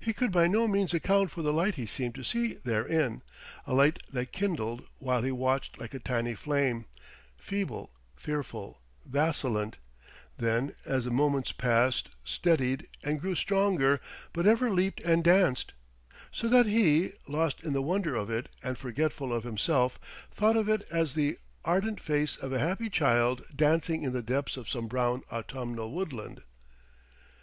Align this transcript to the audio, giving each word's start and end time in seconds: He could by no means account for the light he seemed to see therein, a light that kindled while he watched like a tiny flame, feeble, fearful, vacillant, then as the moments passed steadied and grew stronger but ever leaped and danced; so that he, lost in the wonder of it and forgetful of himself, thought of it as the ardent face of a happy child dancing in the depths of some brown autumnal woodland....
He 0.00 0.14
could 0.14 0.32
by 0.32 0.46
no 0.46 0.66
means 0.66 0.94
account 0.94 1.30
for 1.30 1.42
the 1.42 1.52
light 1.52 1.74
he 1.74 1.84
seemed 1.84 2.14
to 2.14 2.24
see 2.24 2.54
therein, 2.54 3.20
a 3.66 3.74
light 3.74 3.98
that 4.10 4.32
kindled 4.32 4.86
while 4.98 5.20
he 5.22 5.30
watched 5.30 5.78
like 5.78 5.92
a 5.92 5.98
tiny 5.98 6.34
flame, 6.34 6.86
feeble, 7.36 7.90
fearful, 8.16 8.80
vacillant, 9.04 9.76
then 10.38 10.74
as 10.86 11.04
the 11.04 11.10
moments 11.10 11.52
passed 11.52 12.08
steadied 12.24 12.88
and 13.04 13.20
grew 13.20 13.34
stronger 13.34 14.00
but 14.32 14.46
ever 14.46 14.70
leaped 14.70 15.02
and 15.02 15.22
danced; 15.22 15.74
so 16.32 16.48
that 16.48 16.64
he, 16.64 17.12
lost 17.26 17.60
in 17.62 17.74
the 17.74 17.82
wonder 17.82 18.14
of 18.14 18.30
it 18.30 18.48
and 18.62 18.78
forgetful 18.78 19.34
of 19.34 19.44
himself, 19.44 19.98
thought 20.30 20.56
of 20.56 20.66
it 20.70 20.80
as 20.90 21.12
the 21.12 21.36
ardent 21.62 22.00
face 22.00 22.36
of 22.36 22.54
a 22.54 22.58
happy 22.58 22.88
child 22.88 23.44
dancing 23.54 24.02
in 24.02 24.14
the 24.14 24.22
depths 24.22 24.56
of 24.56 24.66
some 24.66 24.86
brown 24.86 25.20
autumnal 25.30 25.92
woodland.... 25.92 26.40